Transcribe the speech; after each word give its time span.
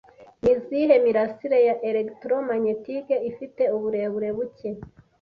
Ni 0.41 0.49
izihe 0.55 0.95
mirasire 1.05 1.59
ya 1.67 1.75
electromagnetique 1.89 3.15
ifite 3.29 3.61
uburebure 3.75 4.29
buke 4.37 4.69
buke 4.75 4.89